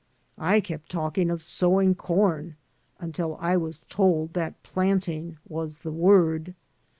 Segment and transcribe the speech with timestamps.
[0.39, 2.55] I kept talking of sowing com
[2.99, 6.55] until I was told that ""planting" was the word.